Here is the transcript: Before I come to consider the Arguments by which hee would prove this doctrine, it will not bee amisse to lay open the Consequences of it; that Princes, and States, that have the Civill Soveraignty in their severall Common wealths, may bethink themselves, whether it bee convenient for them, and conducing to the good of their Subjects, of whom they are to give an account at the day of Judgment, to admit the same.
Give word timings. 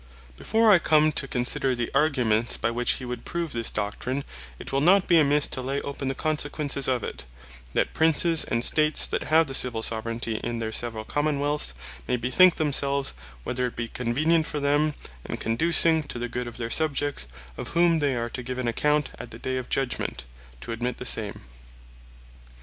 Before 0.35 0.71
I 0.71 0.79
come 0.79 1.11
to 1.11 1.27
consider 1.27 1.75
the 1.75 1.91
Arguments 1.93 2.57
by 2.57 2.71
which 2.71 2.93
hee 2.93 3.05
would 3.05 3.23
prove 3.23 3.53
this 3.53 3.69
doctrine, 3.69 4.23
it 4.57 4.71
will 4.71 4.81
not 4.81 5.07
bee 5.07 5.19
amisse 5.19 5.47
to 5.49 5.61
lay 5.61 5.79
open 5.83 6.07
the 6.07 6.15
Consequences 6.15 6.87
of 6.87 7.03
it; 7.03 7.23
that 7.73 7.93
Princes, 7.93 8.43
and 8.43 8.65
States, 8.65 9.05
that 9.05 9.25
have 9.25 9.45
the 9.45 9.53
Civill 9.53 9.83
Soveraignty 9.83 10.39
in 10.43 10.57
their 10.57 10.71
severall 10.71 11.05
Common 11.05 11.37
wealths, 11.39 11.75
may 12.07 12.17
bethink 12.17 12.55
themselves, 12.55 13.13
whether 13.43 13.67
it 13.67 13.75
bee 13.75 13.89
convenient 13.89 14.47
for 14.47 14.59
them, 14.59 14.95
and 15.23 15.39
conducing 15.39 16.01
to 16.01 16.17
the 16.17 16.27
good 16.27 16.47
of 16.47 16.57
their 16.57 16.71
Subjects, 16.71 17.27
of 17.55 17.67
whom 17.77 17.99
they 17.99 18.15
are 18.15 18.29
to 18.31 18.41
give 18.41 18.57
an 18.57 18.67
account 18.67 19.11
at 19.19 19.29
the 19.29 19.37
day 19.37 19.57
of 19.57 19.69
Judgment, 19.69 20.23
to 20.61 20.71
admit 20.71 20.97
the 20.97 21.05
same. 21.05 21.41